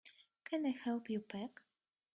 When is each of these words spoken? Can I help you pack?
Can 0.45 0.65
I 0.65 0.71
help 0.71 1.11
you 1.11 1.19
pack? 1.19 1.61